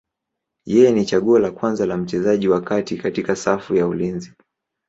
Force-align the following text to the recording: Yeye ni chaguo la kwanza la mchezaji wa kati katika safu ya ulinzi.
Yeye 0.65 0.91
ni 0.91 1.05
chaguo 1.05 1.39
la 1.39 1.51
kwanza 1.51 1.85
la 1.85 1.97
mchezaji 1.97 2.47
wa 2.47 2.61
kati 2.61 2.97
katika 2.97 3.35
safu 3.35 3.75
ya 3.75 3.87
ulinzi. 3.87 4.33